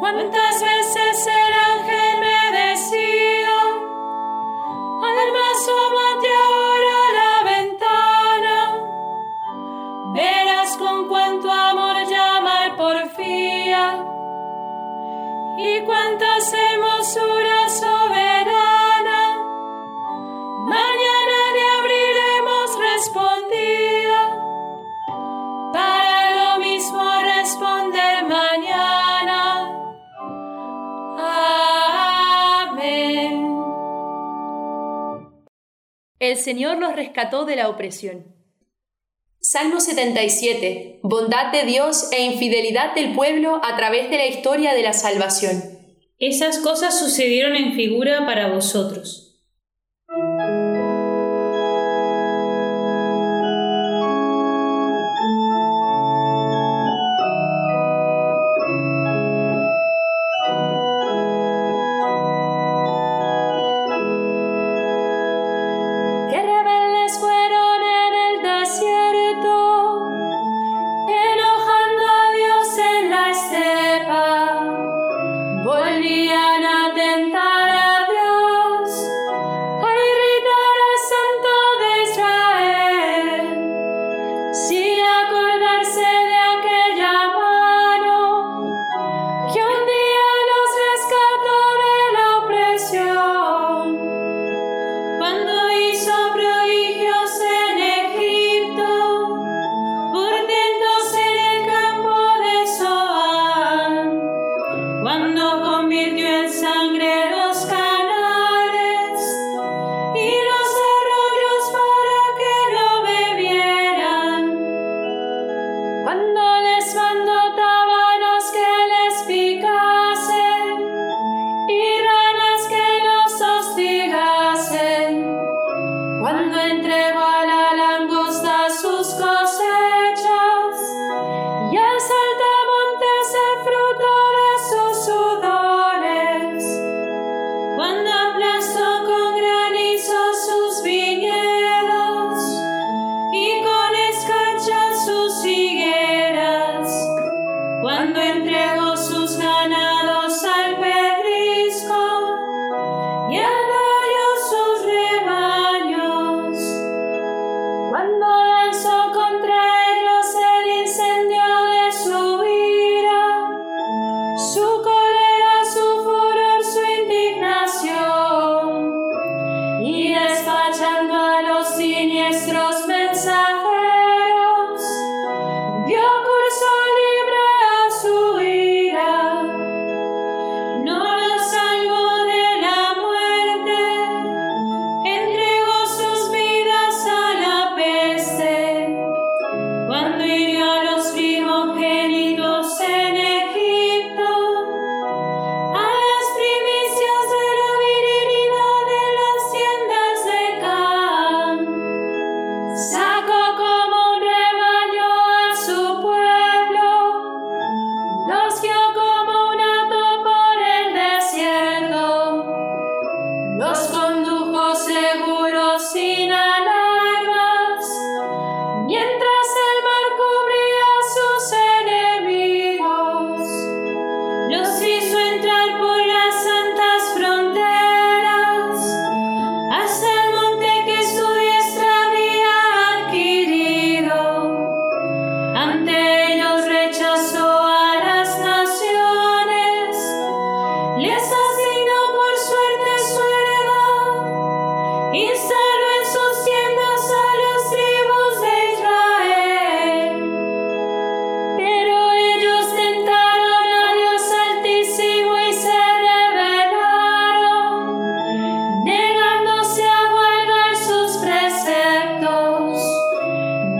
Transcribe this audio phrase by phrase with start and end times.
[0.00, 1.67] ¿Cuántas veces será?
[36.30, 38.34] el Señor los rescató de la opresión.
[39.40, 41.00] Salmo 77.
[41.02, 45.62] Bondad de Dios e infidelidad del pueblo a través de la historia de la salvación.
[46.18, 49.27] Esas cosas sucedieron en figura para vosotros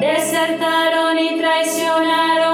[0.08, 2.47] desertaron y traicionaron.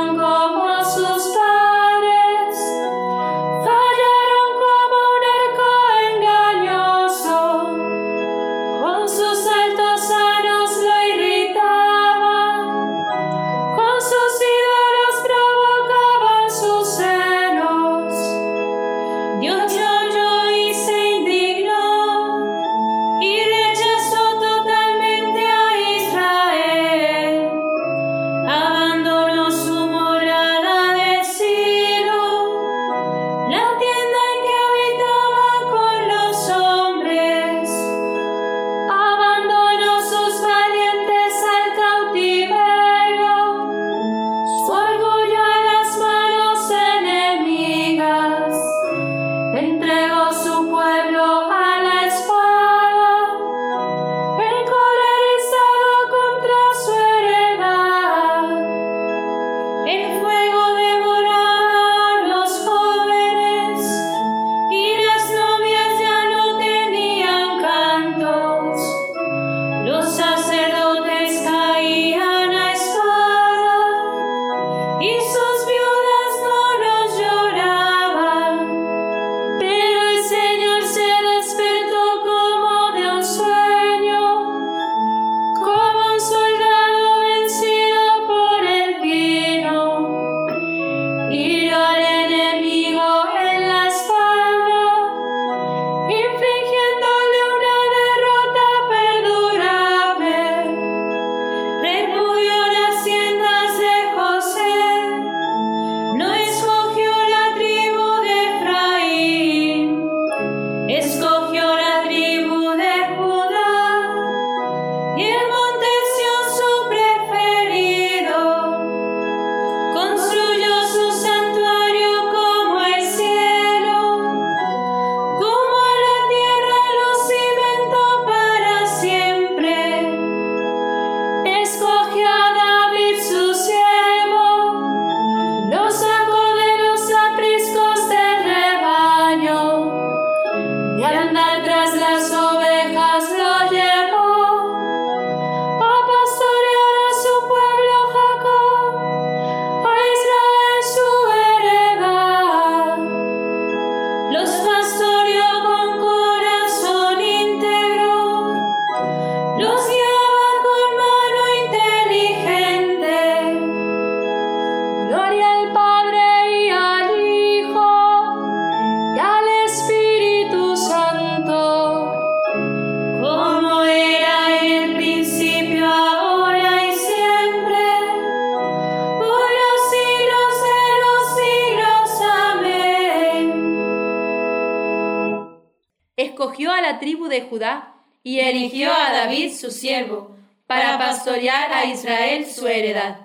[191.36, 193.19] A Israel su heredad.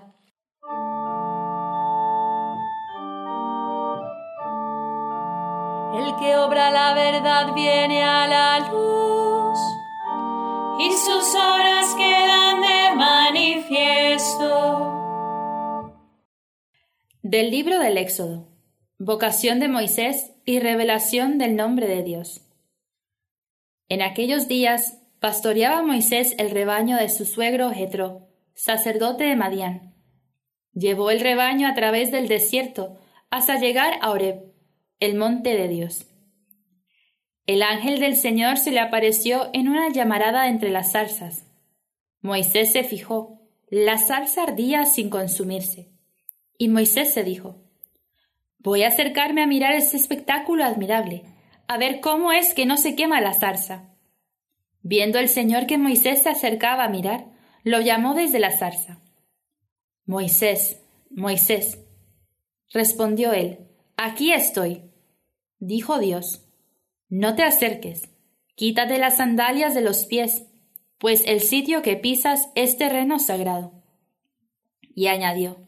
[5.93, 9.59] El que obra la verdad viene a la luz
[10.79, 14.47] y sus obras quedan de manifiesto.
[17.21, 18.47] Del libro del Éxodo.
[18.97, 22.41] Vocación de Moisés y revelación del nombre de Dios.
[23.87, 29.93] En aquellos días pastoreaba Moisés el rebaño de su suegro Jetro, sacerdote de Madián.
[30.73, 32.97] Llevó el rebaño a través del desierto
[33.29, 34.53] hasta llegar a Oreb,
[34.99, 36.07] el monte de Dios.
[37.45, 41.45] El ángel del Señor se le apareció en una llamarada entre las zarzas.
[42.21, 45.89] Moisés se fijó, la salsa ardía sin consumirse.
[46.57, 47.63] Y Moisés se dijo,
[48.59, 51.23] Voy a acercarme a mirar este espectáculo admirable,
[51.67, 53.89] a ver cómo es que no se quema la zarza.
[54.81, 57.25] Viendo el Señor que Moisés se acercaba a mirar,
[57.63, 59.01] lo llamó desde la zarza.
[60.05, 61.79] Moisés, Moisés.
[62.71, 63.67] Respondió él,
[63.98, 64.83] Aquí estoy.
[65.59, 66.45] Dijo Dios,
[67.09, 68.09] No te acerques,
[68.55, 70.45] quítate las sandalias de los pies,
[70.98, 73.74] pues el sitio que pisas es terreno sagrado.
[74.95, 75.67] Y añadió,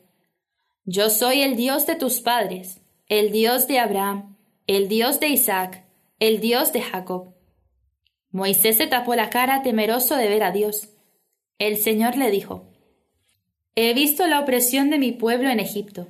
[0.86, 4.38] Yo soy el Dios de tus padres, el Dios de Abraham,
[4.68, 5.86] el Dios de Isaac,
[6.20, 7.34] el Dios de Jacob.
[8.32, 10.90] Moisés se tapó la cara temeroso de ver a Dios.
[11.60, 12.72] El Señor le dijo,
[13.76, 16.08] He visto la opresión de mi pueblo en Egipto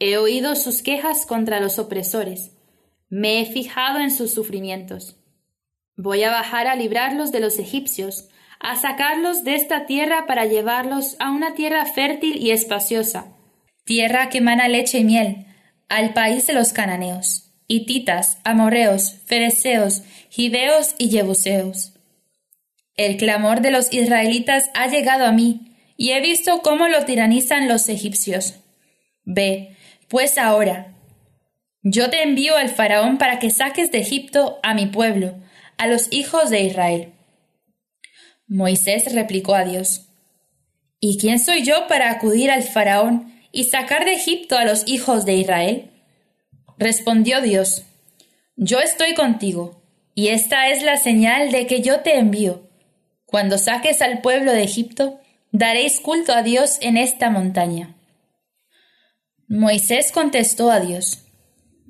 [0.00, 2.52] He oído sus quejas contra los opresores.
[3.08, 5.16] Me he fijado en sus sufrimientos.
[5.96, 8.28] Voy a bajar a librarlos de los egipcios,
[8.60, 13.36] a sacarlos de esta tierra para llevarlos a una tierra fértil y espaciosa,
[13.84, 15.46] tierra que mana leche y miel,
[15.88, 21.92] al país de los cananeos, hititas, amorreos, fereceos, gibeos y jebuseos.
[22.96, 27.68] El clamor de los israelitas ha llegado a mí, y he visto cómo lo tiranizan
[27.68, 28.54] los egipcios.
[29.24, 29.76] Ve,
[30.08, 30.94] pues ahora,
[31.82, 35.36] yo te envío al faraón para que saques de Egipto a mi pueblo,
[35.76, 37.12] a los hijos de Israel.
[38.46, 40.06] Moisés replicó a Dios,
[41.00, 45.24] ¿Y quién soy yo para acudir al faraón y sacar de Egipto a los hijos
[45.24, 45.90] de Israel?
[46.78, 47.82] Respondió Dios,
[48.54, 49.82] Yo estoy contigo,
[50.14, 52.68] y esta es la señal de que yo te envío.
[53.26, 55.20] Cuando saques al pueblo de Egipto,
[55.50, 57.96] daréis culto a Dios en esta montaña.
[59.48, 61.24] Moisés contestó a Dios,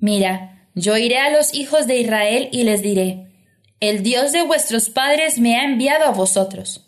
[0.00, 3.26] Mira, yo iré a los hijos de Israel y les diré,
[3.80, 6.86] El Dios de vuestros padres me ha enviado a vosotros.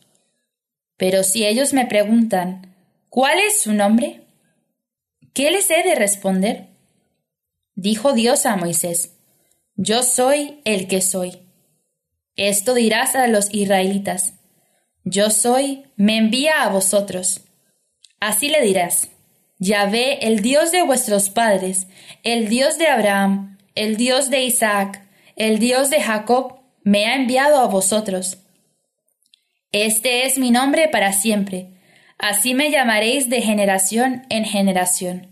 [0.97, 2.75] Pero si ellos me preguntan,
[3.11, 4.23] ¿cuál es su nombre?
[5.35, 6.70] ¿Qué les he de responder?
[7.83, 9.17] Dijo Dios a Moisés,
[9.75, 11.47] Yo soy el que soy.
[12.37, 14.35] Esto dirás a los israelitas,
[15.05, 17.41] Yo soy, me envía a vosotros.
[18.21, 19.09] Así le dirás,
[19.59, 21.87] Yahvé, el Dios de vuestros padres,
[22.23, 25.03] el Dios de Abraham, el Dios de Isaac,
[25.37, 28.37] el Dios de Jacob, me ha enviado a vosotros.
[29.73, 31.81] Este es mi nombre para siempre,
[32.19, 35.29] así me llamaréis de generación en generación.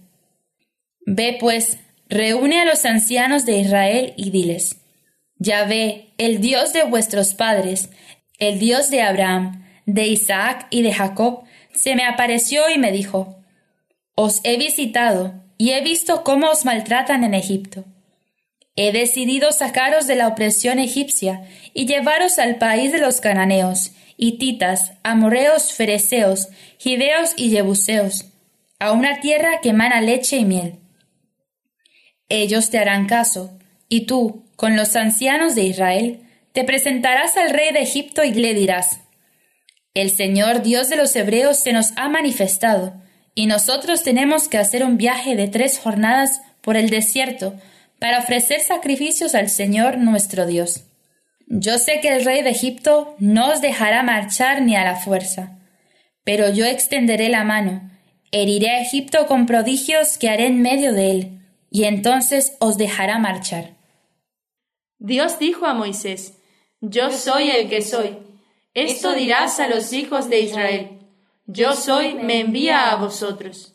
[1.05, 1.77] Ve pues,
[2.09, 4.77] reúne a los ancianos de Israel y diles,
[5.37, 7.91] Yahvé, el Dios de vuestros padres,
[8.39, 13.39] el Dios de Abraham, de Isaac y de Jacob, se me apareció y me dijo,
[14.15, 17.85] os he visitado y he visto cómo os maltratan en Egipto.
[18.75, 21.43] He decidido sacaros de la opresión egipcia
[21.75, 26.49] y llevaros al país de los cananeos, hititas, amorreos, fereceos,
[26.79, 28.27] gibeos y jebuseos,
[28.79, 30.79] a una tierra que emana leche y miel.
[32.29, 33.59] Ellos te harán caso,
[33.89, 36.21] y tú, con los ancianos de Israel,
[36.53, 39.01] te presentarás al rey de Egipto y le dirás,
[39.95, 42.95] El Señor Dios de los Hebreos se nos ha manifestado,
[43.35, 47.55] y nosotros tenemos que hacer un viaje de tres jornadas por el desierto
[47.99, 50.85] para ofrecer sacrificios al Señor nuestro Dios.
[51.47, 55.59] Yo sé que el rey de Egipto no os dejará marchar ni a la fuerza,
[56.25, 57.91] pero yo extenderé la mano,
[58.33, 61.38] heriré a Egipto con prodigios que haré en medio de él,
[61.79, 63.77] y entonces os dejará marchar.
[64.99, 66.39] Dios dijo a Moisés,
[66.81, 68.19] Yo soy el que soy.
[68.75, 70.99] Esto dirás a los hijos de Israel
[71.51, 73.75] yo soy, me envía a vosotros.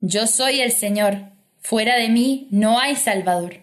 [0.00, 3.62] Yo soy el Señor, fuera de mí no hay Salvador.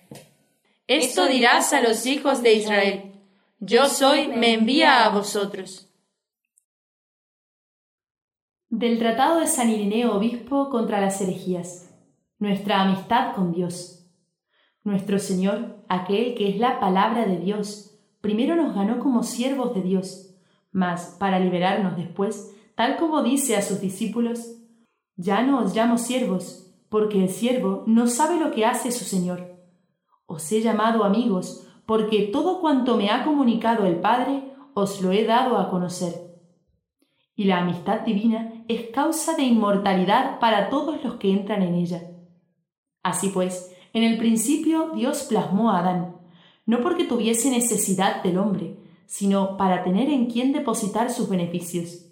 [0.87, 3.11] Esto dirás a los hijos de Israel,
[3.59, 5.89] yo soy, me envía a vosotros.
[8.69, 11.86] Del Tratado de San Ireneo Obispo contra las herejías.
[12.39, 14.05] Nuestra amistad con Dios.
[14.83, 19.81] Nuestro Señor, aquel que es la palabra de Dios, primero nos ganó como siervos de
[19.81, 20.35] Dios,
[20.71, 24.51] mas para liberarnos después, tal como dice a sus discípulos,
[25.15, 29.55] ya no os llamo siervos, porque el siervo no sabe lo que hace su Señor.
[30.27, 34.43] Os he llamado amigos, porque todo cuanto me ha comunicado el Padre
[34.75, 36.37] os lo he dado a conocer.
[37.35, 42.11] Y la amistad divina es causa de inmortalidad para todos los que entran en ella.
[43.07, 46.17] Así pues, en el principio Dios plasmó a Adán,
[46.65, 52.05] no porque tuviese necesidad del hombre, sino para tener en quien depositar sus beneficios.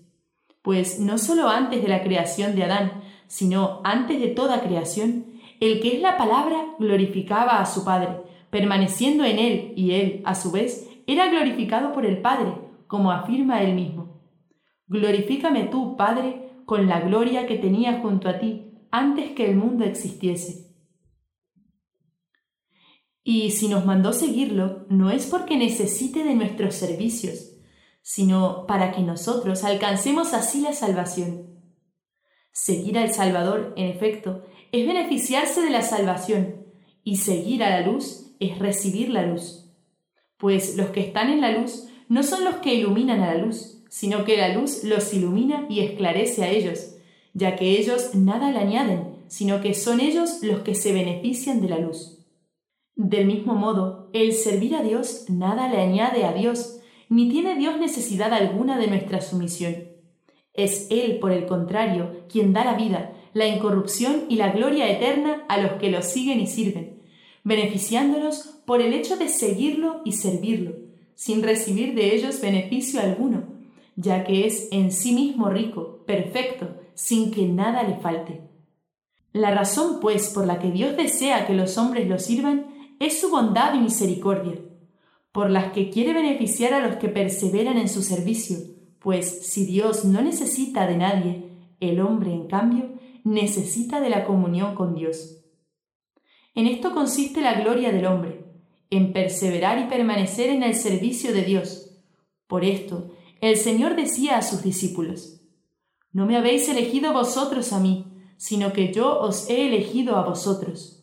[0.62, 5.26] Pues no sólo antes de la creación de Adán, sino antes de toda creación,
[5.60, 10.34] el que es la palabra glorificaba a su Padre, permaneciendo en él y él, a
[10.34, 12.54] su vez, era glorificado por el Padre,
[12.88, 14.22] como afirma él mismo.
[14.88, 19.84] Glorifícame tú, Padre, con la gloria que tenía junto a ti antes que el mundo
[19.84, 20.66] existiese.
[23.28, 27.54] Y si nos mandó seguirlo, no es porque necesite de nuestros servicios,
[28.04, 31.48] sino para que nosotros alcancemos así la salvación.
[32.52, 36.68] Seguir al Salvador, en efecto, es beneficiarse de la salvación,
[37.04, 39.72] y seguir a la luz es recibir la luz.
[40.38, 43.82] Pues los que están en la luz no son los que iluminan a la luz,
[43.90, 46.94] sino que la luz los ilumina y esclarece a ellos,
[47.34, 51.70] ya que ellos nada le añaden, sino que son ellos los que se benefician de
[51.70, 52.15] la luz.
[52.96, 57.78] Del mismo modo, el servir a Dios nada le añade a Dios, ni tiene Dios
[57.78, 59.76] necesidad alguna de nuestra sumisión.
[60.54, 65.44] Es Él, por el contrario, quien da la vida, la incorrupción y la gloria eterna
[65.50, 67.02] a los que lo siguen y sirven,
[67.44, 70.78] beneficiándolos por el hecho de seguirlo y servirlo,
[71.16, 73.44] sin recibir de ellos beneficio alguno,
[73.98, 78.42] ya que es en sí mismo rico, perfecto, sin que nada le falte.
[79.34, 82.75] La razón, pues, por la que Dios desea que los hombres lo sirvan
[83.06, 84.56] es su bondad y misericordia,
[85.32, 88.58] por las que quiere beneficiar a los que perseveran en su servicio,
[89.00, 92.94] pues si Dios no necesita de nadie, el hombre, en cambio,
[93.24, 95.44] necesita de la comunión con Dios.
[96.56, 98.46] En esto consiste la gloria del hombre,
[98.90, 101.92] en perseverar y permanecer en el servicio de Dios.
[102.48, 105.42] Por esto, el Señor decía a sus discípulos,
[106.12, 108.06] No me habéis elegido vosotros a mí,
[108.38, 110.95] sino que yo os he elegido a vosotros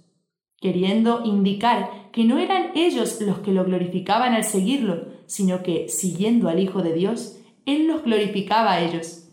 [0.63, 6.49] queriendo indicar que no eran ellos los que lo glorificaban al seguirlo, sino que, siguiendo
[6.49, 9.29] al Hijo de Dios, Él los glorificaba a ellos.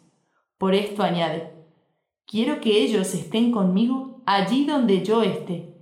[0.58, 1.54] Por esto añade,
[2.26, 5.76] quiero que ellos estén conmigo allí donde yo esté,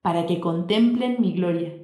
[0.00, 1.74] para que contemplen mi gloria.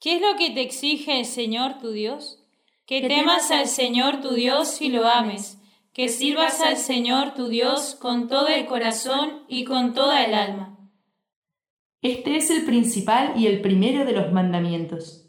[0.00, 2.42] ¿Qué es lo que te exige el Señor tu Dios?
[2.86, 5.60] Que temas al Señor tu Dios y lo ames,
[5.92, 10.77] que sirvas al Señor tu Dios con todo el corazón y con toda el alma
[12.00, 15.28] este es el principal y el primero de los mandamientos.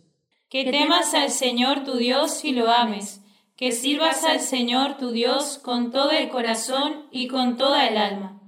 [0.49, 3.23] Que temas al Señor tu Dios y lo ames,
[3.55, 8.39] que sirvas al Señor tu Dios con todo el corazón y con toda el alma.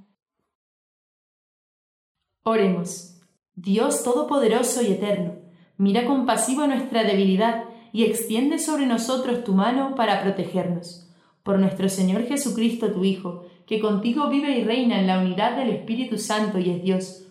[2.44, 3.20] Oremos.
[3.56, 5.36] Dios Todopoderoso y Eterno,
[5.78, 11.10] mira compasivo nuestra debilidad y extiende sobre nosotros tu mano para protegernos.
[11.44, 15.72] Por nuestro Señor Jesucristo, tu Hijo, que contigo vive y reina en la unidad del
[15.72, 17.31] Espíritu Santo y es Dios,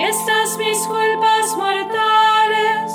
[0.00, 2.92] estas mis culpas mortales,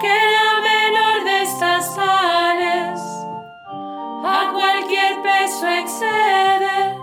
[0.00, 3.00] que la menor de estas tales
[4.24, 6.98] a cualquier peso excede,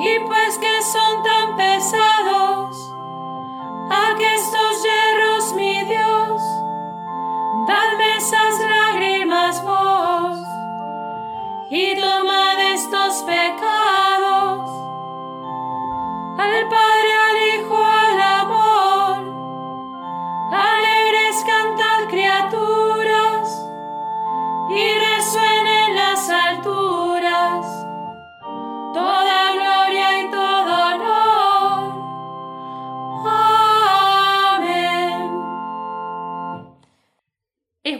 [0.00, 2.43] y pues que son tan pesados.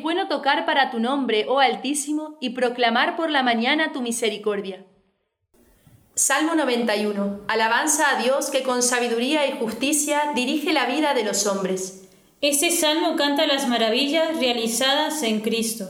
[0.05, 4.85] bueno tocar para tu nombre, oh Altísimo, y proclamar por la mañana tu misericordia.
[6.15, 7.41] Salmo 91.
[7.49, 12.07] Alabanza a Dios que con sabiduría y justicia dirige la vida de los hombres.
[12.43, 15.89] Este salmo canta las maravillas realizadas en Cristo.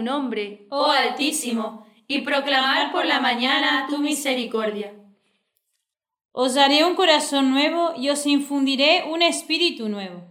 [0.00, 4.94] tu nombre, oh, oh Altísimo, y proclamar por la mañana tu misericordia.
[6.32, 10.22] Os daré un corazón nuevo y os infundiré un espíritu nuevo.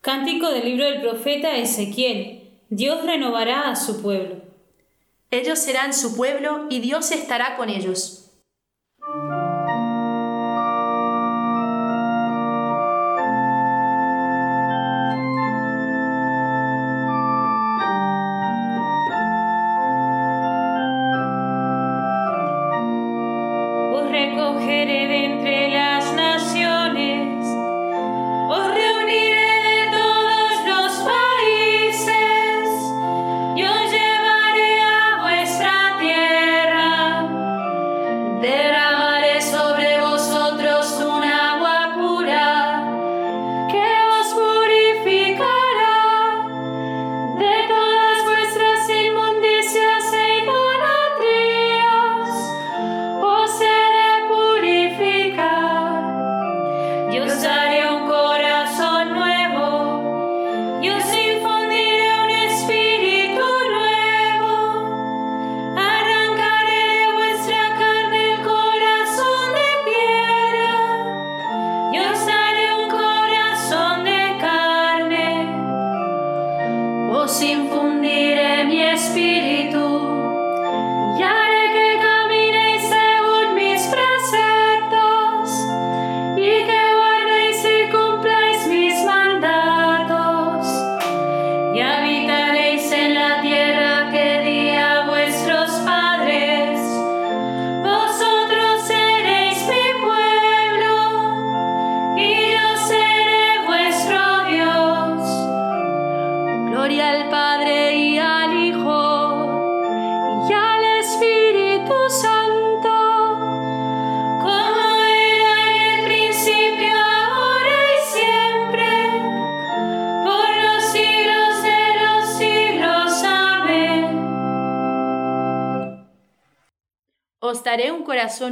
[0.00, 2.60] Cántico del libro del profeta Ezequiel.
[2.70, 4.42] Dios renovará a su pueblo.
[5.30, 8.30] Ellos serán su pueblo y Dios estará con ellos.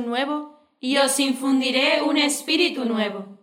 [0.07, 3.39] nuevo y os infundiré un espíritu nuevo.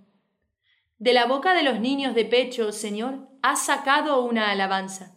[0.99, 5.15] De la boca de los niños de pecho, Señor, has sacado una alabanza.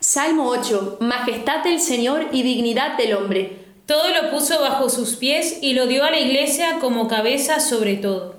[0.00, 0.98] Salmo 8.
[1.00, 3.64] Majestad del Señor y dignidad del hombre.
[3.86, 7.96] Todo lo puso bajo sus pies y lo dio a la iglesia como cabeza sobre
[7.96, 8.33] todo.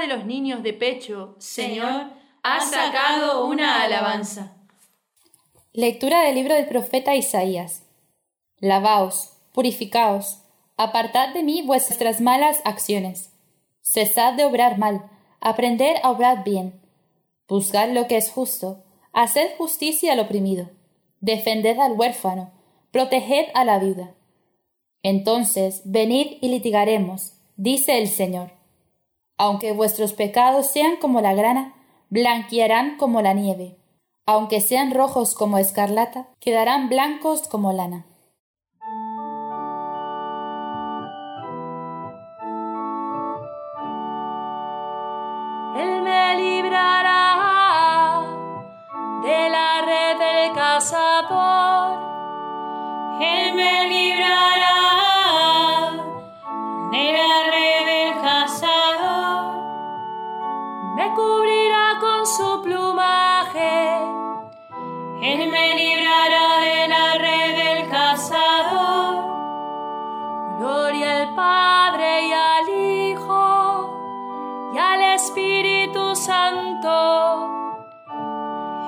[0.00, 2.10] de los niños de pecho, Señor,
[2.42, 4.56] ha sacado una alabanza.
[5.72, 7.82] Lectura del libro del profeta Isaías.
[8.58, 10.42] Lavaos, purificaos,
[10.76, 13.32] apartad de mí vuestras malas acciones.
[13.82, 15.10] Cesad de obrar mal,
[15.40, 16.80] aprender a obrar bien.
[17.46, 18.82] Buscad lo que es justo,
[19.12, 20.70] haced justicia al oprimido,
[21.20, 22.52] defended al huérfano,
[22.90, 24.14] proteged a la viuda.
[25.02, 28.59] Entonces venid y litigaremos, dice el Señor
[29.42, 31.72] aunque vuestros pecados sean como la grana,
[32.10, 33.78] blanquearán como la nieve.
[34.26, 38.04] Aunque sean rojos como escarlata, quedarán blancos como lana.
[45.74, 48.20] Él me librará
[49.22, 51.98] de la red del cazador.
[53.22, 53.88] Él me
[61.14, 63.98] cubrirá con su plumaje.
[65.22, 69.30] Él me librará de la red del cazador.
[70.58, 73.90] Gloria al Padre y al Hijo
[74.74, 77.48] y al Espíritu Santo.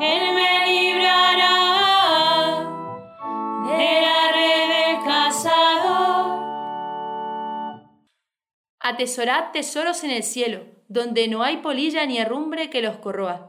[0.00, 1.58] Él me librará
[3.68, 6.42] de la red del cazador.
[8.80, 13.48] Atesorad tesoros en el cielo, donde no hay polilla ni herrumbre que los corroa.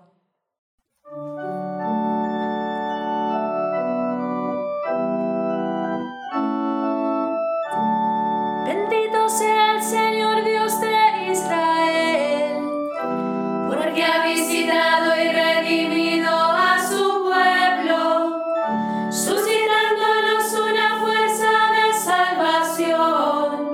[8.65, 12.63] Bendito sea el Señor Dios de Israel,
[13.67, 18.41] porque ha visitado y redimido a su pueblo,
[19.11, 23.73] suscitándonos una fuerza de salvación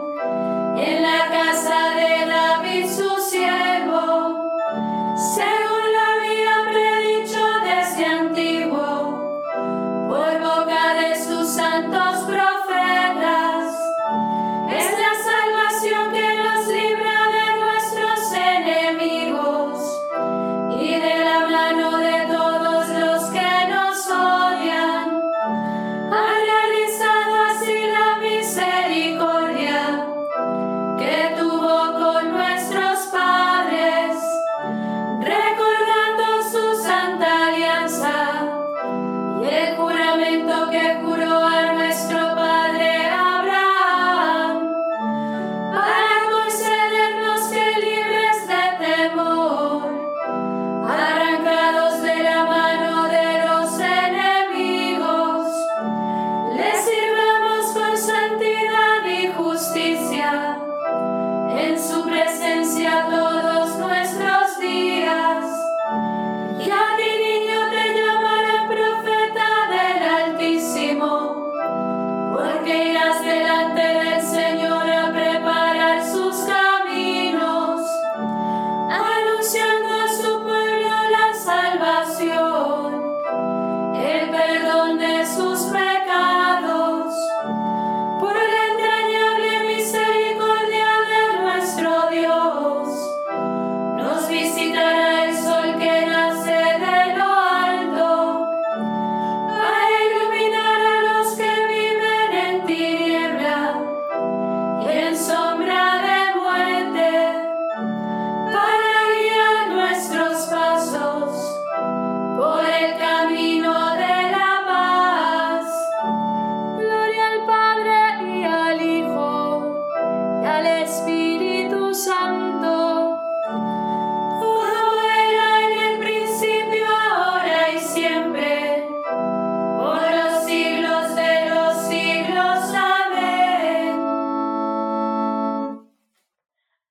[0.75, 3.18] en la casa de David su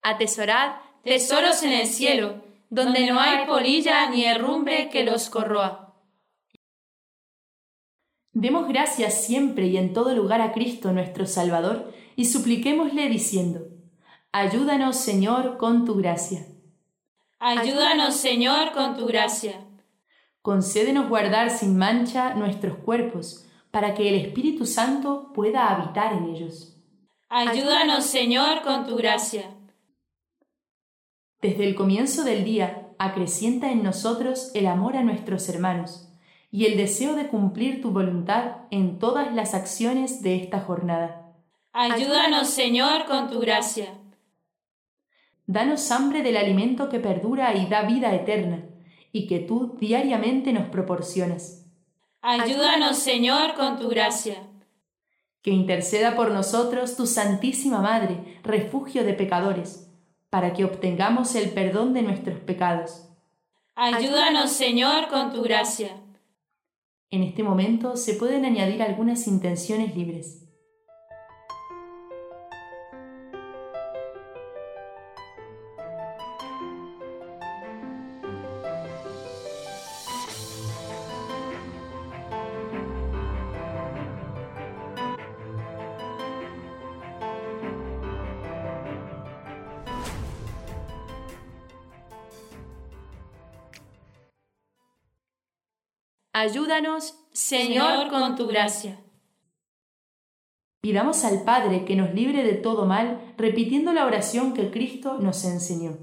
[0.09, 5.95] Atesorad tesoros en el cielo, donde no hay polilla ni herrumbre que los corroa.
[8.33, 13.67] Demos gracias siempre y en todo lugar a Cristo nuestro Salvador y supliquémosle diciendo,
[14.33, 16.47] Ayúdanos Señor con tu gracia.
[17.41, 19.65] Ayúdanos, Señor, con tu gracia.
[20.43, 26.77] Concédenos guardar sin mancha nuestros cuerpos, para que el Espíritu Santo pueda habitar en ellos.
[27.29, 29.58] Ayúdanos, Señor, con tu gracia.
[31.41, 36.09] Desde el comienzo del día, acrecienta en nosotros el amor a nuestros hermanos
[36.51, 41.33] y el deseo de cumplir tu voluntad en todas las acciones de esta jornada.
[41.73, 43.99] Ayúdanos, Señor, con tu gracia.
[45.47, 48.65] Danos hambre del alimento que perdura y da vida eterna,
[49.13, 51.67] y que tú diariamente nos proporcionas.
[52.21, 54.49] Ayúdanos, Señor, con tu gracia.
[55.41, 59.88] Que interceda por nosotros tu Santísima Madre, refugio de pecadores,
[60.31, 63.09] para que obtengamos el perdón de nuestros pecados.
[63.75, 66.03] Ayúdanos, Señor, con tu gracia.
[67.11, 70.48] En este momento se pueden añadir algunas intenciones libres.
[96.41, 99.01] Ayúdanos, Señor, con tu gracia.
[100.81, 105.45] Pidamos al Padre que nos libre de todo mal, repitiendo la oración que Cristo nos
[105.45, 105.99] enseñó.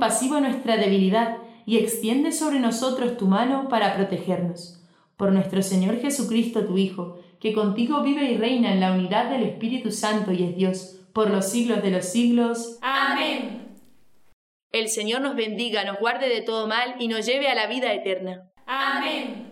[0.00, 1.36] Compasivo nuestra debilidad
[1.66, 4.82] y extiende sobre nosotros tu mano para protegernos.
[5.18, 9.42] Por nuestro Señor Jesucristo, tu Hijo, que contigo vive y reina en la unidad del
[9.42, 12.78] Espíritu Santo y es Dios, por los siglos de los siglos.
[12.80, 13.76] Amén.
[14.72, 17.92] El Señor nos bendiga, nos guarde de todo mal y nos lleve a la vida
[17.92, 18.50] eterna.
[18.66, 19.49] Amén.